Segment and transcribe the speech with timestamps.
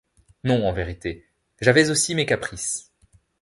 [0.45, 1.27] Non, en vérité;
[1.61, 2.91] j'avais aussi mes caprices.